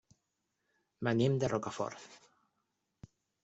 Venim 1.09 1.37
de 1.45 1.51
Rocafort. 1.53 2.11